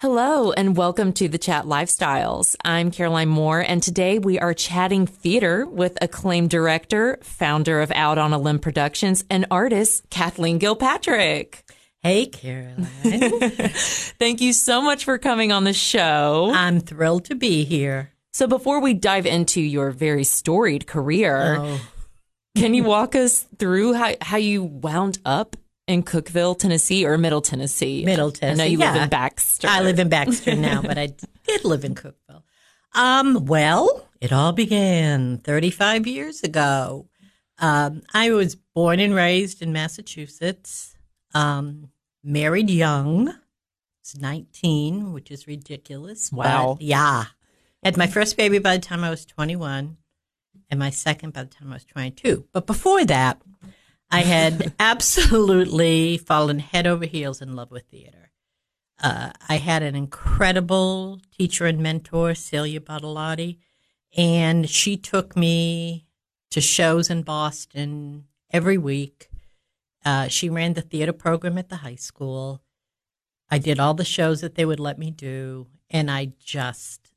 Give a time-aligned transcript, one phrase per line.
[0.00, 2.54] Hello and welcome to the Chat Lifestyles.
[2.64, 8.16] I'm Caroline Moore and today we are chatting theater with acclaimed director, founder of Out
[8.16, 11.62] on a Limb Productions and artist Kathleen Gilpatrick.
[12.00, 12.86] Hey, Caroline.
[13.02, 16.52] Thank you so much for coming on the show.
[16.54, 18.12] I'm thrilled to be here.
[18.32, 21.80] So before we dive into your very storied career, Oh,
[22.56, 25.56] can you walk us through how, how you wound up
[25.88, 28.04] in Cookeville, Tennessee or Middle Tennessee?
[28.04, 29.02] Middle I know Tennessee, you live yeah.
[29.04, 29.68] in Baxter.
[29.68, 31.14] I live in Baxter now, but I
[31.46, 32.42] did live in Cookeville.
[32.94, 37.08] Um, well, it all began 35 years ago.
[37.58, 40.94] Um, I was born and raised in Massachusetts.
[41.34, 41.90] Um,
[42.22, 43.26] married young.
[43.26, 46.30] Was 19, which is ridiculous.
[46.30, 46.76] but Wow.
[46.80, 47.24] yeah.
[47.82, 49.96] Had my first baby by the time I was 21
[50.70, 52.44] and my second by the time I was 22.
[52.52, 53.40] But before that,
[54.10, 58.30] I had absolutely fallen head over heels in love with theater.
[59.00, 63.58] Uh, I had an incredible teacher and mentor, Celia Bartolotti,
[64.16, 66.06] and she took me
[66.50, 69.28] to shows in Boston every week.
[70.04, 72.62] Uh, she ran the theater program at the high school.
[73.50, 77.12] I did all the shows that they would let me do, and I just,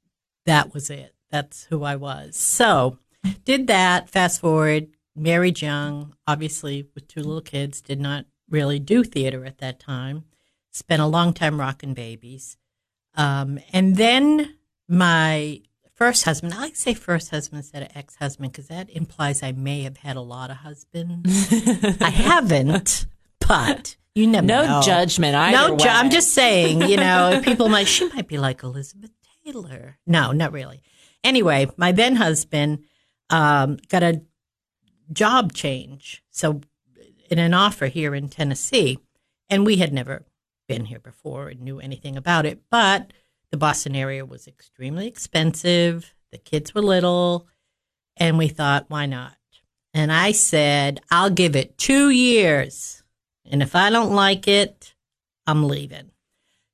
[0.46, 1.16] that was it.
[1.30, 2.36] That's who I was.
[2.36, 3.00] So,
[3.46, 4.10] did that.
[4.10, 9.60] Fast forward, married young, obviously with two little kids, did not really do theater at
[9.60, 10.26] that time.
[10.72, 12.58] Spent a long time rocking babies.
[13.16, 14.56] Um, and then
[14.88, 15.62] my
[15.96, 19.44] first husband, I like to say first husband instead of ex husband because that implies
[19.44, 21.48] I may have had a lot of husbands.
[22.02, 23.06] I haven't,
[23.40, 24.82] but you never no know.
[24.82, 25.34] judgment.
[25.34, 25.88] No, ju-.
[25.88, 29.12] I'm just saying, you know, people might, she might be like Elizabeth
[29.46, 29.98] Taylor.
[30.08, 30.82] No, not really.
[31.24, 32.84] Anyway, my then husband
[33.30, 34.22] um, got a
[35.12, 36.24] job change.
[36.30, 36.62] So,
[37.30, 39.00] in an offer here in Tennessee,
[39.50, 40.24] and we had never
[40.68, 43.12] been here before and knew anything about it, but
[43.52, 46.14] the Boston area was extremely expensive.
[46.32, 47.48] The kids were little,
[48.18, 49.36] and we thought, why not?
[49.94, 53.04] And I said, I'll give it two years.
[53.46, 54.94] And if I don't like it,
[55.46, 56.12] I'm leaving.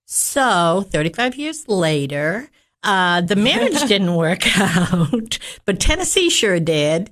[0.06, 2.50] So, 35 years later,
[2.84, 7.10] uh, the marriage didn't work out, but Tennessee sure did.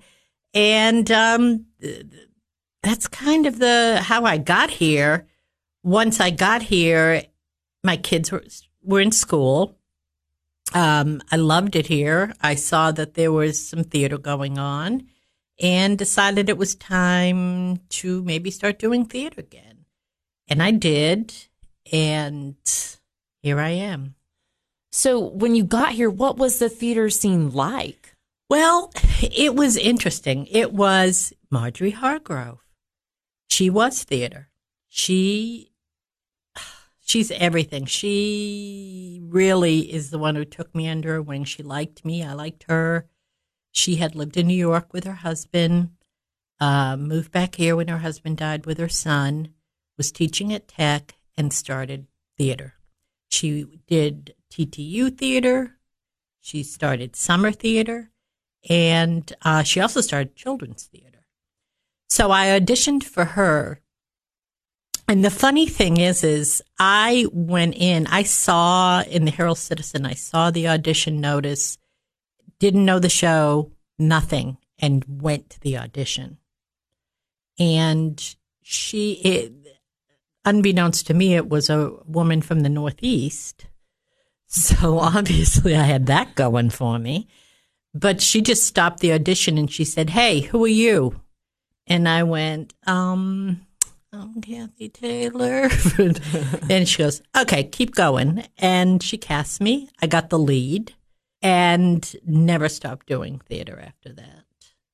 [0.56, 2.30] And um, th- th-
[2.82, 5.28] that's kind of the how I got here.
[5.84, 7.24] Once I got here,
[7.84, 8.44] my kids were
[8.82, 9.78] were in school.
[10.74, 12.34] Um, I loved it here.
[12.42, 15.08] I saw that there was some theater going on,
[15.60, 19.86] and decided it was time to maybe start doing theater again.
[20.48, 21.34] And I did,
[21.92, 22.56] and
[23.42, 24.16] here I am.
[24.92, 28.05] So when you got here, what was the theater scene like?
[28.50, 28.92] Well,
[29.22, 30.48] it was interesting.
[30.48, 32.60] It was Marjorie Hargrove.
[33.50, 34.50] She was theater.
[34.88, 35.72] She
[37.02, 37.86] she's everything.
[37.86, 41.44] She really is the one who took me under her wing.
[41.44, 42.24] She liked me.
[42.24, 43.08] I liked her.
[43.72, 45.90] She had lived in New York with her husband,
[46.62, 49.50] uh, moved back here when her husband died with her son,
[49.98, 52.08] was teaching at Tech, and started
[52.38, 52.76] theater.
[53.28, 55.78] She did TTU theater.
[56.40, 58.12] She started summer theater,
[58.70, 61.26] and uh, she also started children's theater.
[62.10, 63.82] So I auditioned for her.
[65.08, 70.06] And the funny thing is, is I went in, I saw in the Herald Citizen,
[70.06, 71.78] I saw the audition notice,
[72.60, 76.38] didn't know the show, nothing, and went to the audition.
[77.60, 79.54] And she, it,
[80.44, 83.68] unbeknownst to me, it was a woman from the Northeast.
[84.48, 87.28] So obviously I had that going for me.
[87.96, 91.22] But she just stopped the audition and she said, Hey, who are you?
[91.88, 93.66] And I went, um,
[94.12, 95.70] I'm Kathy Taylor.
[96.70, 98.46] and she goes, Okay, keep going.
[98.58, 99.90] And she cast me.
[100.02, 100.94] I got the lead
[101.42, 104.44] and never stopped doing theater after that.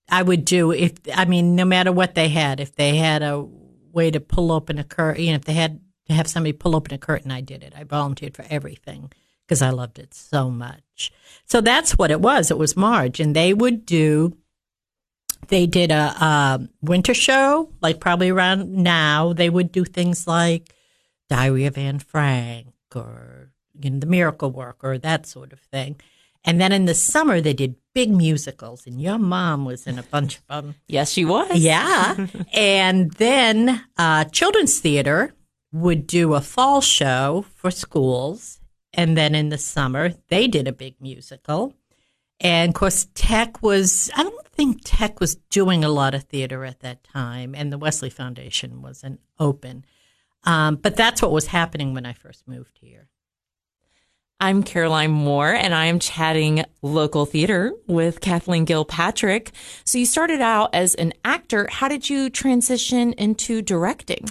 [0.08, 3.44] I would do if I mean, no matter what they had, if they had a
[3.92, 6.76] way to pull open a curtain, you know, if they had to have somebody pull
[6.76, 7.74] open a curtain, I did it.
[7.76, 9.12] I volunteered for everything
[9.52, 11.12] because I loved it so much.
[11.44, 12.52] So that's what it was.
[12.52, 14.38] It was Marge, and they would do.
[15.50, 19.34] They did a, a winter show, like probably around now.
[19.34, 20.74] They would do things like
[21.30, 25.98] Diary of Anne Frank or you know, the Miracle Worker, that sort of thing.
[26.46, 30.04] And then in the summer, they did big musicals, and your mom was in a
[30.04, 30.76] bunch of them.
[30.88, 31.58] Yes, she was.
[31.58, 32.26] Yeah.
[32.54, 35.34] and then uh, children's theater
[35.74, 38.61] would do a fall show for schools.
[38.94, 41.74] And then in the summer, they did a big musical.
[42.40, 46.66] And of course, Tech was, I don't think Tech was doing a lot of theater
[46.66, 49.86] at that time, and the Wesley Foundation wasn't open.
[50.44, 53.08] Um, but that's what was happening when I first moved here.
[54.40, 59.50] I'm Caroline Moore, and I am chatting local theater with Kathleen Gilpatrick.
[59.86, 61.68] So, you started out as an actor.
[61.70, 64.28] How did you transition into directing?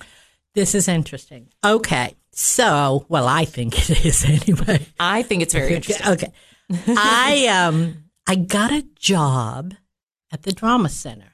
[0.55, 1.47] This is interesting.
[1.65, 2.17] Okay.
[2.33, 4.87] So, well, I think it is anyway.
[4.99, 6.07] I think it's very interesting.
[6.09, 6.33] Okay.
[6.89, 9.75] I um I got a job
[10.33, 11.33] at the Drama Center.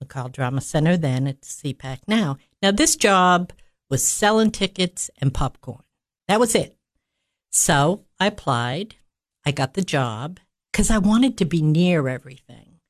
[0.00, 2.36] We called Drama Center then, it's CPAC now.
[2.62, 3.52] Now this job
[3.88, 5.82] was selling tickets and popcorn.
[6.28, 6.76] That was it.
[7.50, 8.96] So I applied.
[9.46, 10.40] I got the job
[10.72, 12.80] because I wanted to be near everything.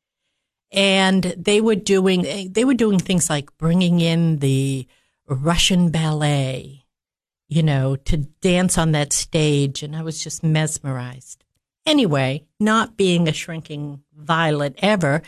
[0.73, 4.89] And they were doing they were doing things like bringing in the
[5.29, 6.86] Russian ballet,
[7.49, 11.45] you know, to dance on that stage, and I was just mesmerized.
[11.85, 15.23] Anyway, not being a shrinking violet ever,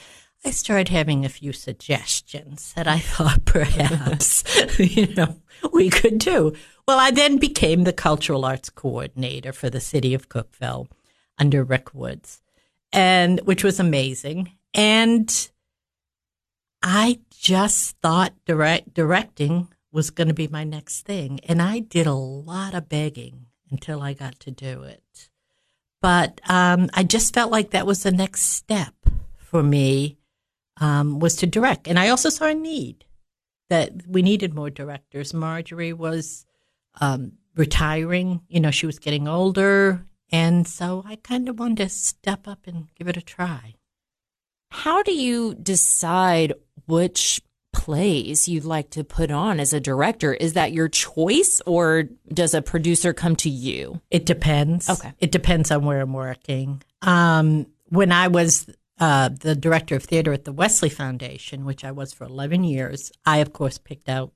[0.44, 4.44] I started having a few suggestions that I thought perhaps,
[4.79, 5.37] you know,
[5.73, 6.55] we could do.
[6.87, 10.88] Well, I then became the cultural arts coordinator for the city of Cookeville
[11.38, 12.41] under Rick Woods,
[12.93, 14.53] and which was amazing.
[14.75, 15.50] And
[16.82, 21.40] I just thought direct, directing was going to be my next thing.
[21.44, 25.31] And I did a lot of begging until I got to do it.
[26.00, 28.94] But um, I just felt like that was the next step
[29.37, 30.19] for me
[30.81, 31.88] um, was to direct.
[31.88, 33.05] And I also saw a need
[33.69, 35.35] that we needed more directors.
[35.35, 36.46] Marjorie was
[37.00, 40.06] um, retiring, you know, she was getting older.
[40.31, 43.75] And so I kind of wanted to step up and give it a try.
[44.70, 46.52] How do you decide
[46.87, 47.41] which
[47.73, 50.35] plays you'd like to put on as a director?
[50.35, 54.00] Is that your choice or does a producer come to you?
[54.11, 54.88] It depends.
[54.88, 55.12] Okay.
[55.19, 56.82] It depends on where I'm working.
[57.03, 58.69] Um, when I was
[58.99, 63.12] uh, the director of theater at the Wesley Foundation, which I was for 11 years,
[63.25, 64.32] I, of course, picked out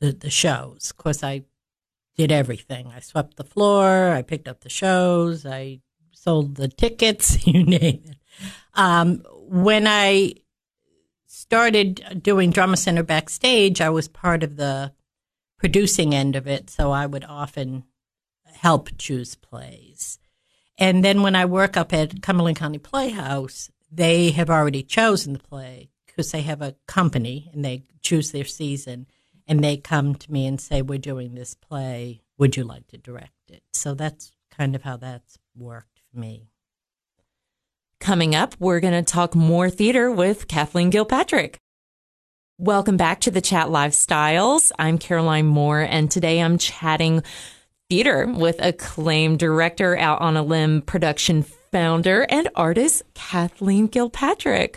[0.00, 0.90] the, the shows.
[0.90, 1.44] Of course, I
[2.16, 2.92] did everything.
[2.94, 5.80] I swept the floor, I picked up the shows, I
[6.12, 8.16] sold the tickets, you name it.
[8.74, 10.34] Um, when I
[11.38, 14.92] started doing Drama Center backstage, I was part of the
[15.56, 17.84] producing end of it, so I would often
[18.44, 20.18] help choose plays.
[20.78, 25.38] And then when I work up at Cumberland County Playhouse, they have already chosen the
[25.38, 29.06] play because they have a company and they choose their season
[29.46, 32.20] and they come to me and say, We're doing this play.
[32.36, 33.62] Would you like to direct it?
[33.72, 36.48] So that's kind of how that's worked for me.
[38.08, 41.56] Coming up, we're going to talk more theater with Kathleen Gilpatrick.
[42.56, 44.72] Welcome back to the Chat Lifestyles.
[44.78, 47.22] I'm Caroline Moore, and today I'm chatting
[47.90, 54.76] theater with acclaimed director out on a limb production founder and artist Kathleen Gilpatrick.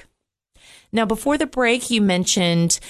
[0.92, 2.82] Now, before the break, you mentioned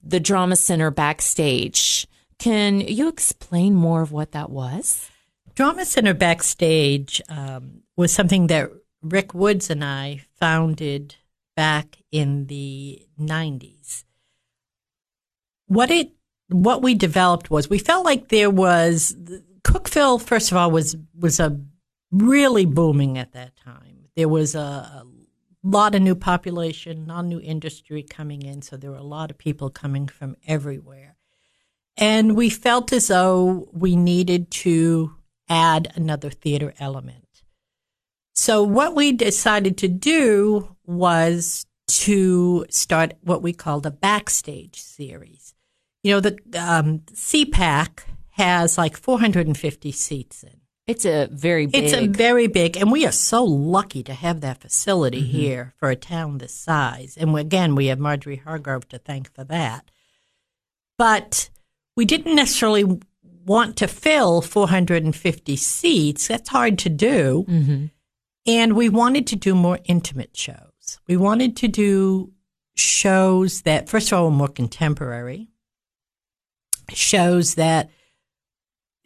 [0.00, 2.06] the Drama Center backstage.
[2.38, 5.10] Can you explain more of what that was?
[5.56, 8.70] Drama Center backstage um, was something that
[9.02, 11.16] Rick Woods and I founded
[11.56, 14.04] back in the 90s.
[15.66, 16.12] What it
[16.50, 19.14] what we developed was we felt like there was
[19.64, 21.60] Cookeville first of all was was a
[22.10, 24.08] really booming at that time.
[24.16, 25.04] There was a, a
[25.62, 29.68] lot of new population, non-new industry coming in, so there were a lot of people
[29.68, 31.16] coming from everywhere.
[31.96, 35.14] And we felt as though we needed to
[35.48, 37.27] add another theater element.
[38.38, 45.54] So what we decided to do was to start what we called a backstage series.
[46.04, 48.04] You know, the um, CPAC
[48.36, 50.60] has like 450 seats in.
[50.86, 51.82] It's a very big.
[51.82, 55.36] It's a very big, and we are so lucky to have that facility mm-hmm.
[55.36, 57.16] here for a town this size.
[57.16, 59.90] And again, we have Marjorie Hargrove to thank for that.
[60.96, 61.50] But
[61.96, 63.00] we didn't necessarily
[63.44, 66.28] want to fill 450 seats.
[66.28, 67.44] That's hard to do.
[67.48, 67.86] Mm-hmm.
[68.46, 70.98] And we wanted to do more intimate shows.
[71.06, 72.32] We wanted to do
[72.76, 75.48] shows that, first of all, were more contemporary,
[76.90, 77.90] shows that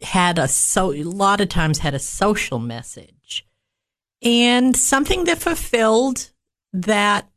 [0.01, 3.45] had a so a lot of times had a social message.
[4.21, 6.31] And something that fulfilled
[6.71, 7.29] that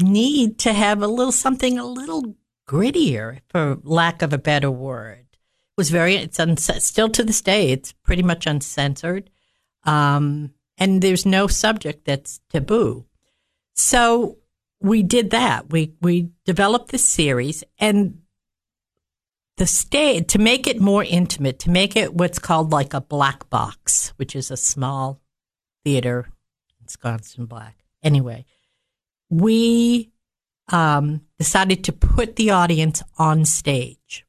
[0.00, 2.36] need to have a little something a little
[2.68, 5.26] grittier for lack of a better word.
[5.30, 9.30] It was very it's uns- still to this day it's pretty much uncensored.
[9.84, 13.06] Um, and there's no subject that's taboo.
[13.74, 14.38] So
[14.80, 15.70] we did that.
[15.70, 18.20] We we developed this series and
[19.56, 23.48] the stage to make it more intimate, to make it what's called like a black
[23.50, 25.20] box, which is a small
[25.84, 26.28] theater,
[26.82, 27.78] Wisconsin Black.
[28.02, 28.44] Anyway,
[29.30, 30.10] we
[30.68, 34.26] um, decided to put the audience on stage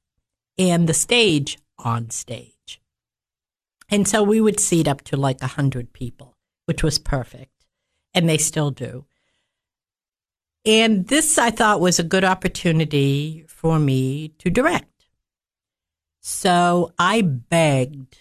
[0.57, 2.81] and the stage on stage.
[3.89, 6.34] And so we would seat up to like 100 people,
[6.65, 7.51] which was perfect.
[8.13, 9.05] And they still do.
[10.65, 15.07] And this I thought was a good opportunity for me to direct.
[16.21, 18.17] So I begged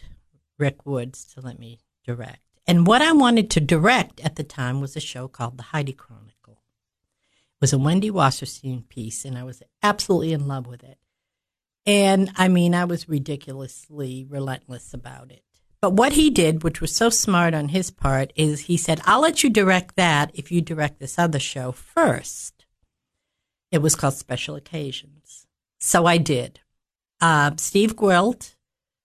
[0.58, 2.40] Rick Woods to let me direct.
[2.66, 5.92] And what I wanted to direct at the time was a show called The Heidi
[5.92, 6.34] Chronicle.
[6.52, 10.98] It was a Wendy Wasserstein piece, and I was absolutely in love with it.
[11.86, 15.43] And I mean, I was ridiculously relentless about it.
[15.84, 19.20] But what he did, which was so smart on his part, is he said, I'll
[19.20, 22.64] let you direct that if you direct this other show first.
[23.70, 25.46] It was called Special Occasions.
[25.78, 26.60] So I did.
[27.20, 28.54] Uh, Steve Gwilt,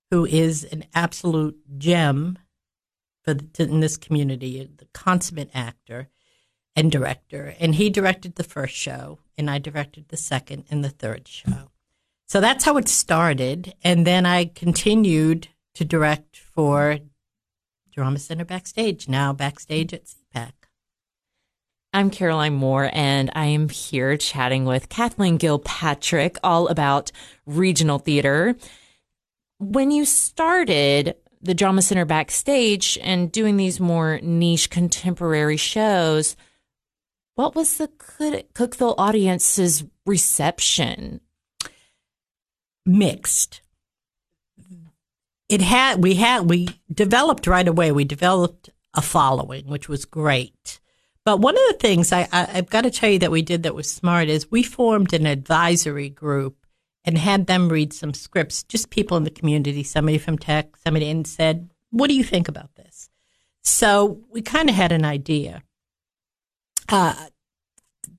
[0.10, 2.40] who is an absolute gem
[3.24, 6.08] for the, in this community, the consummate actor
[6.78, 10.90] and director, and he directed the first show, and I directed the second and the
[10.90, 11.72] third show.
[12.26, 17.00] So that's how it started, and then I continued to direct for
[17.94, 20.52] Drama Center Backstage, now backstage at CPAC.
[21.94, 27.14] I'm Caroline Moore, and I am here chatting with Kathleen Gilpatrick all about
[27.46, 28.58] regional theater.
[29.60, 36.36] When you started the Drama Center Backstage and doing these more niche contemporary shows,
[37.36, 41.22] what was the Cookeville audience's reception?
[42.86, 43.62] Mixed
[45.50, 47.92] it had we had we developed right away.
[47.92, 50.80] We developed a following, which was great.
[51.26, 53.64] But one of the things I, I, have got to tell you that we did
[53.64, 56.66] that was smart is we formed an advisory group
[57.04, 61.10] and had them read some scripts, just people in the community, somebody from tech, somebody,
[61.10, 63.10] and said, "What do you think about this?"
[63.64, 65.64] So we kind of had an idea.
[66.88, 67.28] Uh,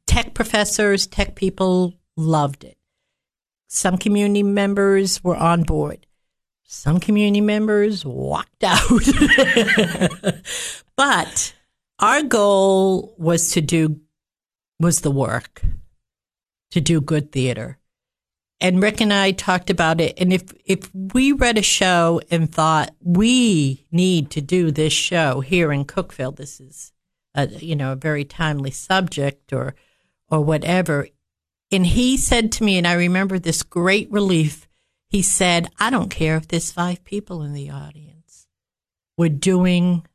[0.07, 2.77] tech professors, tech people loved it.
[3.69, 6.07] Some community members were on board.
[6.73, 9.03] Some community members walked out.
[10.95, 11.53] but
[11.99, 14.01] our goal was to do,
[14.79, 15.63] was the work,
[16.71, 17.79] to do good theater.
[18.61, 20.15] And Rick and I talked about it.
[20.17, 25.41] And if, if we read a show and thought we need to do this show
[25.41, 26.93] here in Cookeville, this is
[27.35, 29.75] a, you know, a very timely subject or,
[30.29, 31.09] or whatever.
[31.73, 34.69] And he said to me, and I remember this great relief
[35.11, 38.47] he said, I don't care if there's five people in the audience.
[39.19, 40.07] We're doing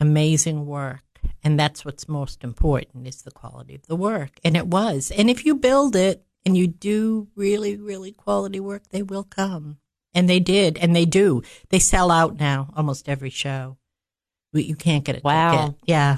[0.00, 1.02] amazing work.
[1.44, 4.40] And that's what's most important is the quality of the work.
[4.42, 5.12] And it was.
[5.14, 9.78] And if you build it and you do really, really quality work, they will come.
[10.14, 10.78] And they did.
[10.78, 11.42] And they do.
[11.68, 13.76] They sell out now almost every show.
[14.54, 15.24] You can't get it.
[15.24, 15.66] Wow.
[15.66, 15.74] Ticket.
[15.86, 16.16] Yeah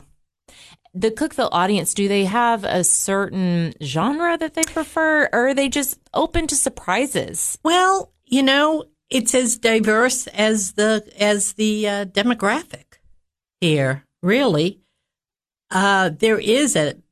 [0.94, 5.68] the Cookeville audience, do they have a certain genre that they prefer, or are they
[5.68, 7.58] just open to surprises?
[7.62, 12.98] Well, you know, it's as diverse as the as the uh, demographic
[13.60, 14.04] here.
[14.22, 14.80] Really,
[15.70, 17.02] uh, there is an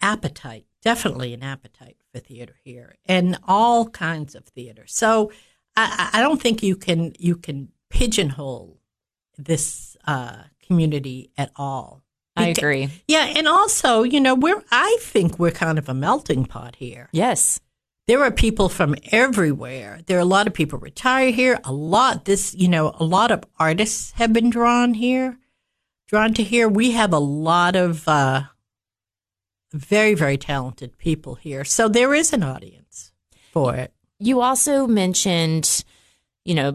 [0.00, 4.84] appetite, definitely an appetite for theater here, and all kinds of theater.
[4.86, 5.32] So
[5.74, 8.78] I, I don't think you can you can pigeonhole
[9.38, 12.02] this uh, community at all.
[12.36, 12.88] I agree.
[13.08, 17.08] Yeah, and also, you know, we're I think we're kind of a melting pot here.
[17.10, 17.58] Yes
[18.08, 20.00] there are people from everywhere.
[20.06, 21.60] There are a lot of people retire here.
[21.62, 25.38] A lot, this, you know, a lot of artists have been drawn here,
[26.08, 26.68] drawn to here.
[26.68, 28.44] We have a lot of uh,
[29.72, 31.64] very, very talented people here.
[31.64, 33.12] So there is an audience
[33.52, 33.92] for it.
[34.18, 35.84] You also mentioned,
[36.46, 36.72] you know,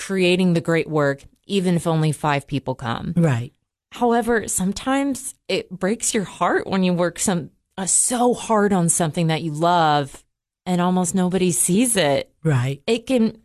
[0.00, 3.14] creating the great work, even if only five people come.
[3.16, 3.52] Right.
[3.92, 9.28] However, sometimes it breaks your heart when you work some uh, so hard on something
[9.28, 10.24] that you love
[10.66, 12.30] and almost nobody sees it.
[12.42, 12.82] Right.
[12.86, 13.38] It can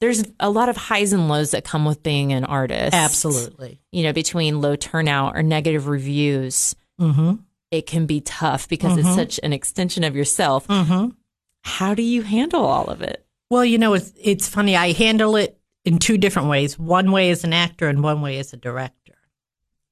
[0.00, 2.92] there's a lot of highs and lows that come with being an artist.
[2.92, 3.80] Absolutely.
[3.92, 7.36] You know, between low turnout or negative reviews, mm-hmm.
[7.70, 9.06] it can be tough because mm-hmm.
[9.06, 10.66] it's such an extension of yourself.
[10.68, 11.10] Mm-hmm.
[11.62, 13.24] How do you handle all of it?
[13.48, 14.76] Well, you know, it's, it's funny.
[14.76, 18.38] I handle it in two different ways one way as an actor, and one way
[18.38, 19.14] as a director.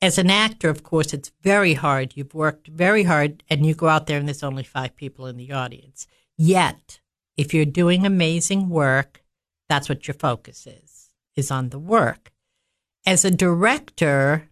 [0.01, 2.17] As an actor, of course, it's very hard.
[2.17, 5.37] You've worked very hard, and you go out there, and there's only five people in
[5.37, 7.01] the audience Yet,
[7.37, 9.23] if you're doing amazing work,
[9.69, 12.33] that's what your focus is, is on the work.
[13.07, 14.49] As a director,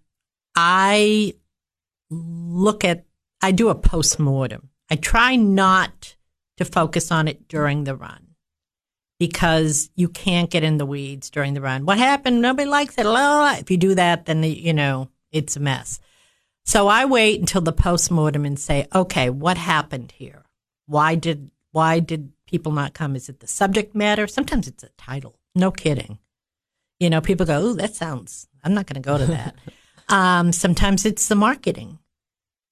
[0.57, 1.35] I
[2.11, 3.05] look at,
[3.43, 4.71] I do a post mortem.
[4.91, 6.17] I try not
[6.57, 8.35] to focus on it during the run
[9.19, 11.85] because you can't get in the weeds during the run.
[11.87, 12.41] What happened?
[12.41, 13.07] Nobody likes it.
[13.07, 16.01] If you do that, then, you know, it's a mess.
[16.65, 20.45] So I wait until the post mortem and say, okay, what happened here?
[20.87, 23.17] Why did why did people not come?
[23.17, 24.27] Is it the subject matter?
[24.27, 25.39] Sometimes it's a title.
[25.55, 26.19] No kidding.
[26.99, 29.55] You know, people go, "Oh, that sounds." I'm not going to go to that.
[30.09, 31.99] um, sometimes it's the marketing.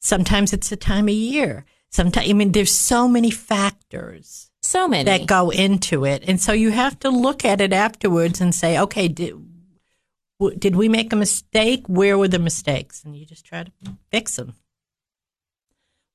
[0.00, 1.64] Sometimes it's the time of year.
[1.90, 5.04] Sometimes, I mean, there's so many factors So many.
[5.04, 8.78] that go into it, and so you have to look at it afterwards and say,
[8.78, 9.34] "Okay, did
[10.38, 11.86] w- did we make a mistake?
[11.86, 13.72] Where were the mistakes?" And you just try to
[14.10, 14.54] fix them.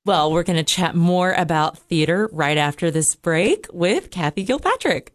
[0.06, 5.08] Well, we're going to chat more about theater right after this break with Kathy Gilpatrick.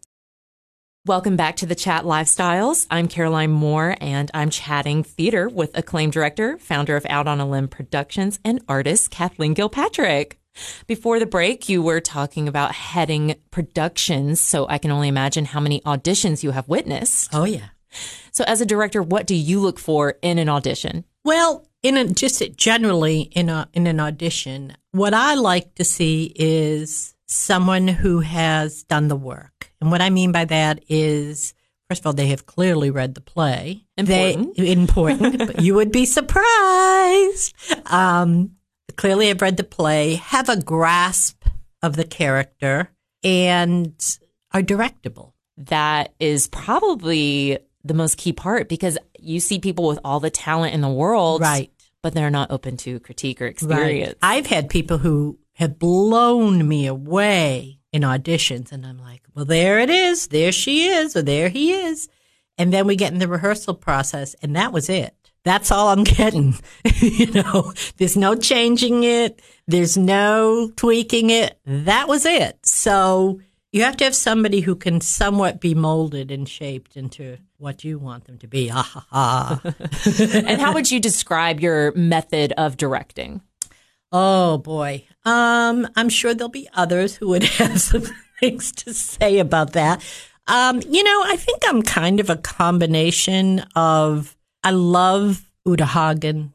[1.06, 2.88] Welcome back to the Chat Lifestyles.
[2.90, 7.48] I'm Caroline Moore, and I'm chatting theater with acclaimed director, founder of Out on a
[7.48, 10.32] Limb Productions, and artist Kathleen Gilpatrick.
[10.88, 15.60] Before the break, you were talking about heading productions, so I can only imagine how
[15.60, 17.30] many auditions you have witnessed.
[17.32, 17.68] Oh yeah.
[18.32, 21.04] So, as a director, what do you look for in an audition?
[21.24, 26.32] Well, in a, just generally in a in an audition, what I like to see
[26.36, 31.54] is someone who has done the work, and what I mean by that is.
[31.88, 33.84] First of all, they have clearly read the play.
[33.96, 34.56] Important.
[34.56, 35.38] They, important.
[35.38, 37.52] but you would be surprised.
[37.86, 38.52] Um,
[38.96, 41.44] clearly have read the play, have a grasp
[41.82, 42.92] of the character,
[43.24, 43.92] and
[44.52, 45.32] are directable.
[45.56, 50.74] that is probably the most key part because you see people with all the talent
[50.74, 51.70] in the world, Right.
[52.02, 54.14] But they're not open to critique or experience.
[54.22, 59.78] I've had people who have blown me away in auditions, and I'm like, well, there
[59.78, 60.28] it is.
[60.28, 62.08] There she is, or there he is.
[62.56, 65.14] And then we get in the rehearsal process, and that was it.
[65.44, 66.54] That's all I'm getting.
[67.00, 71.58] you know, there's no changing it, there's no tweaking it.
[71.66, 72.58] That was it.
[72.64, 73.40] So
[73.72, 77.98] you have to have somebody who can somewhat be molded and shaped into what you
[77.98, 78.70] want them to be.
[78.72, 79.60] Ah, ha, ha.
[80.34, 83.40] and how would you describe your method of directing?
[84.12, 85.04] Oh boy.
[85.24, 88.04] Um, I'm sure there'll be others who would have some
[88.40, 90.02] things to say about that.
[90.46, 96.54] Um, you know, I think I'm kind of a combination of I love Uta Hagen,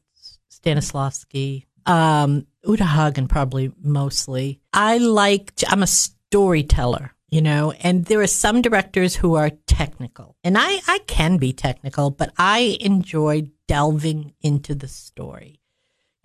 [0.52, 4.60] Stanislavski, um, Uta Hagen probably mostly.
[4.74, 5.88] I like I'm a
[6.36, 10.36] storyteller, you know, and there are some directors who are technical.
[10.44, 15.62] And I, I can be technical, but I enjoy delving into the story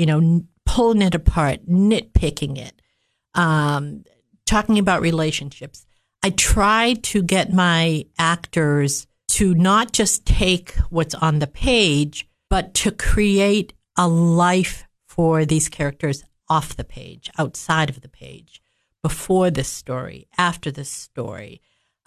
[0.01, 2.81] you know, pulling it apart, nitpicking it,
[3.35, 4.03] um,
[4.46, 5.85] talking about relationships.
[6.23, 12.73] I try to get my actors to not just take what's on the page, but
[12.77, 18.60] to create a life for these characters off the page, outside of the page,
[19.03, 21.61] before this story, after this story.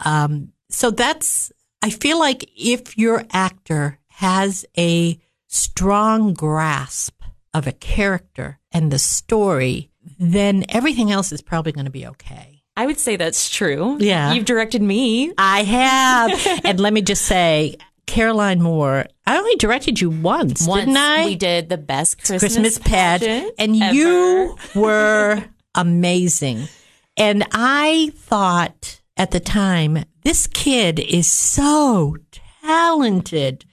[0.03, 1.51] Um, so that's,
[1.81, 7.21] I feel like if your actor has a strong grasp
[7.53, 12.63] of a character and the story, then everything else is probably going to be okay.
[12.75, 13.97] I would say that's true.
[13.99, 14.33] Yeah.
[14.33, 15.31] You've directed me.
[15.37, 16.61] I have.
[16.65, 17.75] and let me just say,
[18.07, 21.25] Caroline Moore, I only directed you once, Once didn't I?
[21.25, 23.95] we did the best Christmas, Christmas pad, pageant and ever.
[23.95, 25.43] you were
[25.75, 26.67] amazing.
[27.17, 32.17] And I thought at the time, this kid is so
[32.61, 33.65] talented.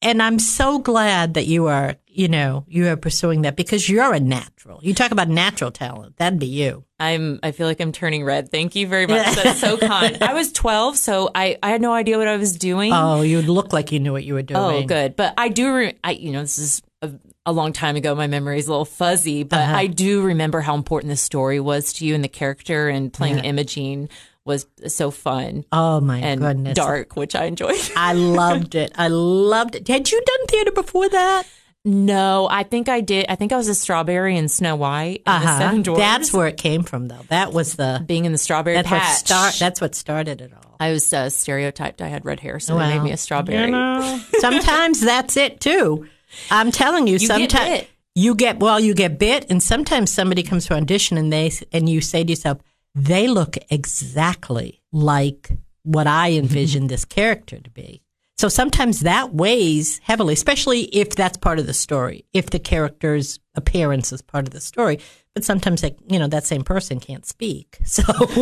[0.00, 4.12] And I'm so glad that you are, you know, you are pursuing that because you're
[4.12, 4.78] a natural.
[4.82, 6.18] You talk about natural talent.
[6.18, 6.84] That'd be you.
[7.00, 7.40] I'm.
[7.42, 8.50] I feel like I'm turning red.
[8.50, 9.34] Thank you very much.
[9.34, 10.22] That's so kind.
[10.22, 12.92] I was 12, so I, I had no idea what I was doing.
[12.92, 14.84] Oh, you look like you knew what you were oh, doing.
[14.84, 15.16] Oh, good.
[15.16, 17.10] But I do, re- I, you know, this is a,
[17.46, 18.14] a long time ago.
[18.14, 19.76] My memory is a little fuzzy, but Uh-huh.
[19.76, 23.38] I do remember how important the story was to you and the character and playing
[23.44, 24.08] Imogene
[24.46, 26.74] was so fun Oh my and goodness.
[26.76, 27.80] dark, which I enjoyed.
[27.96, 28.92] I loved it.
[28.96, 29.88] I loved it.
[29.88, 31.44] Had you done theater before that?
[31.86, 33.26] no, I think I did.
[33.28, 35.20] I think I was a strawberry in Snow White.
[35.26, 36.00] and the Seven Dwarfs.
[36.00, 36.12] Uh-huh.
[36.18, 37.20] That's where it came from, though.
[37.28, 39.16] That was the being in the strawberry that's what patch.
[39.18, 39.54] start.
[39.58, 40.76] That's what started it all.
[40.80, 42.00] I was uh, stereotyped.
[42.00, 43.66] I had red hair, so they made me a strawberry.
[43.66, 46.08] You know, sometimes that's it too.
[46.50, 50.66] I'm telling you, get sometimes you get well, you get bit, and sometimes somebody comes
[50.66, 52.58] to audition and they and you say to yourself,
[52.94, 55.50] they look exactly like
[55.82, 58.02] what I envisioned this character to be.
[58.36, 63.38] So sometimes that weighs heavily, especially if that's part of the story, if the character's
[63.54, 64.98] appearance is part of the story.
[65.34, 67.78] But sometimes, that, you know, that same person can't speak.
[67.84, 68.02] So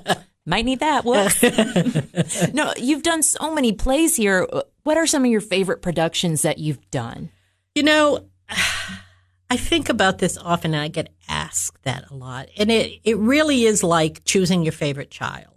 [0.44, 1.04] Might need that.
[1.04, 1.42] Whoops.
[2.54, 4.46] no, you've done so many plays here.
[4.82, 7.30] What are some of your favorite productions that you've done?
[7.74, 8.26] You know,
[9.50, 12.48] I think about this often and I get asked that a lot.
[12.56, 15.48] And it, it really is like choosing your favorite child.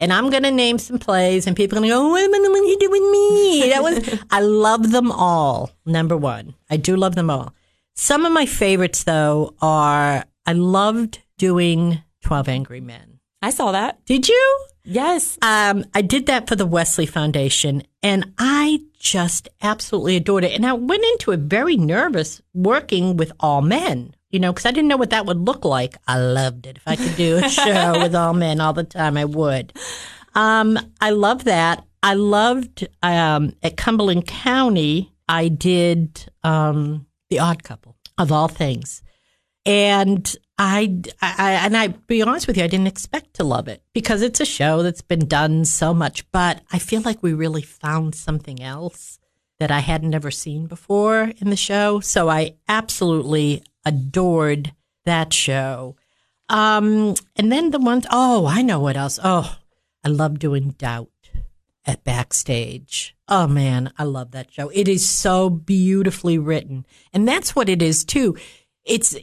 [0.00, 2.34] And I'm going to name some plays and people are going to go, what am
[2.34, 3.70] I- what are you doing with me?
[3.70, 5.70] That was, I love them all.
[5.86, 7.54] Number one, I do love them all.
[7.94, 13.07] Some of my favorites though are, I loved doing 12 Angry Men.
[13.40, 14.04] I saw that.
[14.04, 14.66] Did you?
[14.84, 15.38] Yes.
[15.42, 20.54] Um, I did that for the Wesley Foundation, and I just absolutely adored it.
[20.54, 24.70] And I went into it very nervous working with all men, you know, because I
[24.70, 25.96] didn't know what that would look like.
[26.06, 26.78] I loved it.
[26.78, 29.72] If I could do a show with all men all the time, I would.
[30.34, 31.84] Um, I love that.
[32.02, 35.12] I loved um, at Cumberland County.
[35.28, 39.02] I did um, the Odd Couple of all things,
[39.66, 43.82] and I, I and I be honest with you, I didn't expect to love it
[43.92, 46.28] because it's a show that's been done so much.
[46.32, 49.20] But I feel like we really found something else
[49.60, 52.00] that I hadn't ever seen before in the show.
[52.00, 54.72] So I absolutely adored
[55.04, 55.96] that show.
[56.48, 59.18] Um, and then the ones, oh, I know what else.
[59.22, 59.56] Oh,
[60.04, 61.10] I love doing Doubt
[61.84, 63.16] at Backstage.
[63.28, 64.70] Oh man, I love that show.
[64.70, 66.86] It is so beautifully written.
[67.12, 68.36] And that's what it is too.
[68.84, 69.16] It's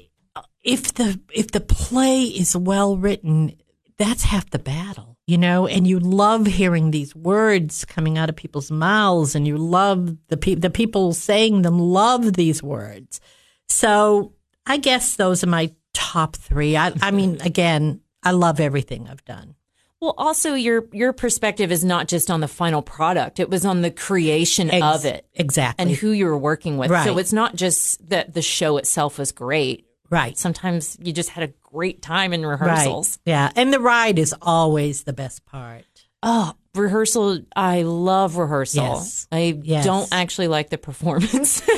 [0.65, 3.55] if the if the play is well written,
[3.97, 5.67] that's half the battle, you know.
[5.67, 10.37] And you love hearing these words coming out of people's mouths, and you love the
[10.37, 13.21] pe- the people saying them love these words.
[13.69, 14.33] So
[14.65, 16.75] I guess those are my top three.
[16.75, 19.55] I, I mean, again, I love everything I've done.
[20.01, 23.83] Well, also your your perspective is not just on the final product; it was on
[23.83, 26.89] the creation Ex- of it exactly, and who you were working with.
[26.89, 27.05] Right.
[27.05, 29.85] So it's not just that the show itself was great.
[30.09, 33.17] Right, Sometimes you just had a great time in rehearsals.
[33.25, 33.51] right, yeah.
[33.55, 35.83] And the ride is always the best part.
[36.23, 37.39] Oh, rehearsal!
[37.55, 38.83] I love rehearsal.
[38.83, 39.27] Yes.
[39.31, 39.85] I Yes.
[39.85, 41.61] don't actually like the performance.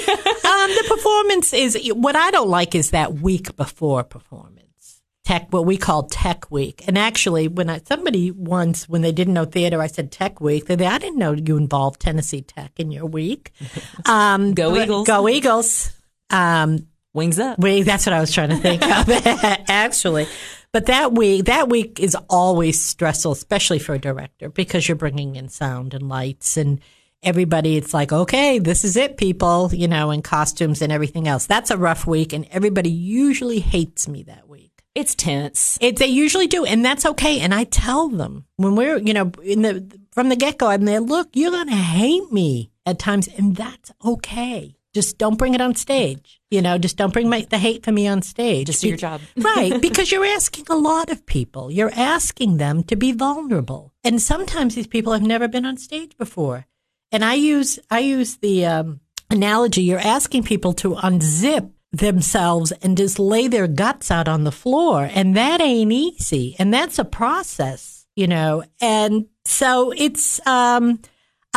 [0.48, 5.02] Um, the performance is what I don't like is that week before performance.
[5.26, 6.86] Tech, what we call tech week.
[6.88, 10.66] And actually, when I somebody once, when they didn't know theater, I said tech week.
[10.68, 13.52] They, I didn't know you involved Tennessee Tech in your week.
[14.06, 15.06] Um, Go Eagles.
[15.06, 15.92] Go Eagles.
[16.30, 17.60] Um, Wings up.
[17.60, 19.10] we, that's what I was trying to think of,
[19.70, 20.28] actually.
[20.72, 25.36] But that week, that week is always stressful, especially for a director, because you're bringing
[25.36, 26.80] in sound and lights and
[27.24, 27.78] everybody.
[27.78, 31.46] It's like, okay, this is it, people, you know, and costumes and everything else.
[31.46, 34.84] That's a rough week, and everybody usually hates me that week.
[34.96, 35.78] It's tense.
[35.82, 37.40] It, they usually do, and that's okay.
[37.40, 40.86] And I tell them when we're, you know, in the from the get go, I'm
[40.86, 41.00] there.
[41.00, 44.77] Look, you're gonna hate me at times, and that's okay.
[44.98, 46.42] Just don't bring it on stage.
[46.50, 48.66] You know, just don't bring my, the hate for me on stage.
[48.66, 49.22] Just do your job.
[49.38, 49.80] right?
[49.80, 51.70] Because you're asking a lot of people.
[51.70, 56.18] You're asking them to be vulnerable, and sometimes these people have never been on stage
[56.18, 56.66] before.
[57.12, 62.98] And I use I use the um, analogy: you're asking people to unzip themselves and
[62.98, 67.06] just lay their guts out on the floor, and that ain't easy, and that's a
[67.06, 68.64] process, you know.
[68.82, 71.02] And so it's um,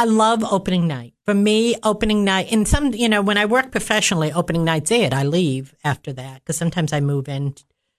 [0.01, 1.13] I love opening night.
[1.27, 5.13] For me, opening night, and some, you know, when I work professionally, opening night's it.
[5.13, 7.55] I leave after that because sometimes I move in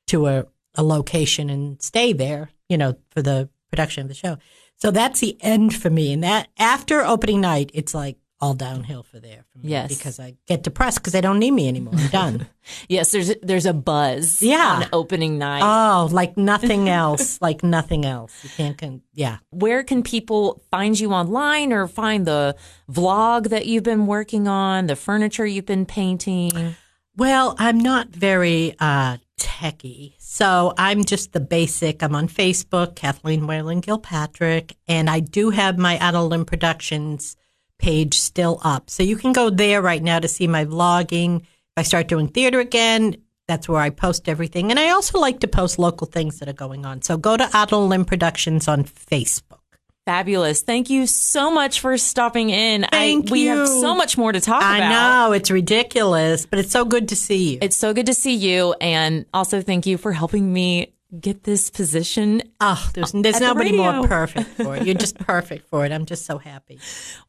[0.08, 4.38] to a, a location and stay there, you know, for the production of the show.
[4.78, 6.12] So that's the end for me.
[6.12, 9.70] And that after opening night, it's like all downhill for there for me.
[9.70, 9.96] Yes.
[9.96, 11.94] Because I get depressed because they don't need me anymore.
[11.98, 12.48] I'm done.
[12.88, 14.44] Yes, there's there's a buzz.
[14.44, 14.84] Yeah.
[14.84, 15.62] on opening night.
[15.64, 17.42] oh, like nothing else.
[17.42, 18.32] like nothing else.
[18.44, 19.38] You can't, con- yeah.
[19.50, 22.56] Where can people find you online or find the
[22.88, 26.76] vlog that you've been working on, the furniture you've been painting?
[27.18, 30.14] Well, I'm not very uh, techie.
[30.20, 32.04] So I'm just the basic.
[32.04, 37.36] I'm on Facebook, Kathleen Whalen Gilpatrick, and I do have my Adeline Productions
[37.82, 38.90] page still up.
[38.90, 41.42] So you can go there right now to see my vlogging.
[41.42, 43.18] If I start doing theater again,
[43.48, 44.70] that's where I post everything.
[44.70, 47.02] And I also like to post local things that are going on.
[47.02, 49.58] So go to Adeline Productions on Facebook.
[50.06, 50.62] Fabulous.
[50.62, 52.86] Thank you so much for stopping in.
[52.92, 54.90] Thank I, we have so much more to talk I about.
[55.28, 57.60] know it's ridiculous, but it's so good to see you.
[57.62, 58.74] It's so good to see you.
[58.82, 62.42] And also thank you for helping me get this position.
[62.60, 63.94] Oh, there's, there's the nobody radio.
[63.94, 64.86] more perfect for it.
[64.86, 65.92] You're just perfect for it.
[65.92, 66.80] I'm just so happy.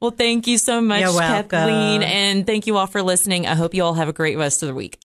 [0.00, 1.00] Well, thank you so much.
[1.48, 2.02] Kathleen.
[2.02, 3.46] And thank you all for listening.
[3.46, 5.00] I hope you all have a great rest of the week.